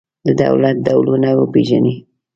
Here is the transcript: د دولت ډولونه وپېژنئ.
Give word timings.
د 0.25 0.29
دولت 0.43 0.77
ډولونه 0.85 1.29
وپېژنئ. 1.33 1.95